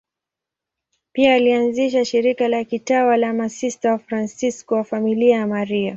[1.13, 5.89] Pia alianzisha shirika la kitawa la Masista Wafransisko wa Familia ya Maria.